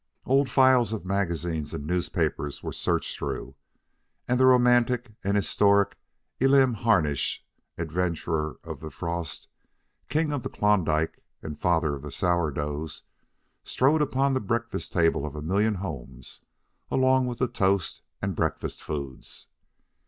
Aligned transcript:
Old 0.25 0.49
files 0.49 0.91
of 0.93 1.05
magazines 1.05 1.75
and 1.75 1.85
newspapers 1.85 2.63
were 2.63 2.73
searched 2.73 3.15
through, 3.19 3.53
and 4.27 4.39
the 4.39 4.47
romantic 4.47 5.11
and 5.23 5.37
historic 5.37 5.95
Elam 6.41 6.73
Harnish, 6.73 7.45
Adventurer 7.77 8.59
of 8.63 8.79
the 8.79 8.89
Frost, 8.89 9.47
King 10.09 10.33
of 10.33 10.41
the 10.41 10.49
Klondike, 10.49 11.21
and 11.43 11.55
father 11.59 11.93
of 11.93 12.01
the 12.01 12.11
Sourdoughs, 12.11 13.03
strode 13.63 14.01
upon 14.01 14.33
the 14.33 14.39
breakfast 14.39 14.91
table 14.91 15.23
of 15.23 15.35
a 15.35 15.41
million 15.43 15.75
homes 15.75 16.43
along 16.89 17.27
with 17.27 17.37
the 17.37 17.47
toast 17.47 18.01
and 18.23 18.35
breakfast 18.35 18.81
foods. 18.81 19.49